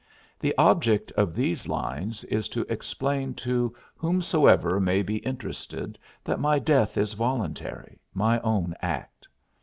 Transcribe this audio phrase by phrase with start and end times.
[0.39, 6.57] The object of these lines is to explain to whomsoever may be interested that my
[6.57, 9.27] death is voluntary my own act.